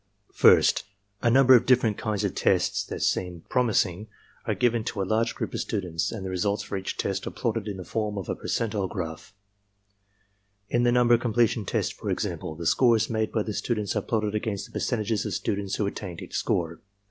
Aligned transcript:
"First, 0.33 0.85
a 1.21 1.29
number 1.29 1.53
of 1.53 1.67
dififerent 1.67 1.95
kinds 1.97 2.23
of 2.23 2.33
tests 2.33 2.83
that 2.85 3.03
seem 3.03 3.43
promis 3.51 3.85
174 3.85 3.85
ARMY 3.85 4.05
MENTAL 4.07 4.45
TESTS 4.47 4.47
ing 4.47 4.51
are 4.51 4.59
given 4.59 4.83
to 4.83 5.01
a 5.03 5.11
large 5.15 5.35
group 5.35 5.53
of 5.53 5.59
students, 5.59 6.11
and 6.11 6.25
the 6.25 6.29
results 6.31 6.63
for 6.63 6.75
each 6.75 6.97
test 6.97 7.27
are 7.27 7.29
plotted 7.29 7.67
in 7.67 7.77
the 7.77 7.83
form 7.85 8.17
of 8.17 8.27
a 8.27 8.35
percentile 8.35 8.89
graph. 8.89 9.35
In 10.69 10.81
the 10.81 10.91
number 10.91 11.19
completion 11.19 11.65
test, 11.65 11.93
for 11.93 12.09
example, 12.09 12.55
the 12.55 12.65
scores 12.65 13.11
made 13.11 13.31
by 13.31 13.43
the 13.43 13.53
students 13.53 13.95
are 13.95 14.01
plotted 14.01 14.33
against 14.33 14.65
the 14.65 14.71
percentages 14.71 15.23
of 15.23 15.35
students 15.35 15.75
who 15.75 15.85
attained 15.85 16.23
each 16.23 16.33
score. 16.35 16.79